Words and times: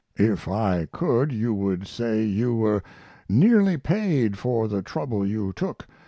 If 0.17 0.47
I 0.47 0.87
could 0.91 1.31
you 1.31 1.53
would 1.53 1.85
say 1.85 2.23
you 2.25 2.55
were 2.55 2.81
nearly 3.29 3.77
paid 3.77 4.35
for 4.35 4.67
the 4.67 4.81
trouble 4.81 5.23
you 5.23 5.53
took. 5.53 5.85